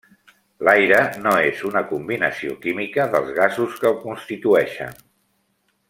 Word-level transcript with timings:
L'aire 0.67 1.01
no 1.25 1.33
és 1.49 1.61
una 1.71 1.83
combinació 1.91 2.55
química 2.65 3.05
dels 3.17 3.31
gasos 3.41 3.77
que 3.85 3.89
el 3.93 3.97
constitueixen. 4.07 4.99